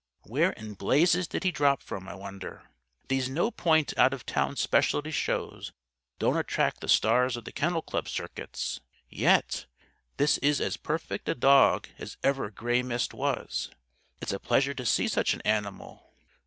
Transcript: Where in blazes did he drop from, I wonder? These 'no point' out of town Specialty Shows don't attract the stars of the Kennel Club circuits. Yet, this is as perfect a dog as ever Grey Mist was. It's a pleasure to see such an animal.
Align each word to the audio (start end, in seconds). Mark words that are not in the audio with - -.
Where 0.23 0.49
in 0.53 0.73
blazes 0.73 1.27
did 1.27 1.43
he 1.43 1.51
drop 1.51 1.83
from, 1.83 2.07
I 2.09 2.15
wonder? 2.15 2.63
These 3.07 3.29
'no 3.29 3.51
point' 3.51 3.95
out 3.99 4.15
of 4.15 4.25
town 4.25 4.55
Specialty 4.55 5.11
Shows 5.11 5.73
don't 6.17 6.37
attract 6.37 6.81
the 6.81 6.87
stars 6.89 7.37
of 7.37 7.45
the 7.45 7.51
Kennel 7.51 7.83
Club 7.83 8.09
circuits. 8.09 8.81
Yet, 9.11 9.67
this 10.17 10.39
is 10.39 10.59
as 10.59 10.75
perfect 10.75 11.29
a 11.29 11.35
dog 11.35 11.87
as 11.99 12.17
ever 12.23 12.49
Grey 12.49 12.81
Mist 12.81 13.13
was. 13.13 13.69
It's 14.19 14.33
a 14.33 14.39
pleasure 14.39 14.73
to 14.73 14.87
see 14.87 15.07
such 15.07 15.35
an 15.35 15.41
animal. 15.41 16.11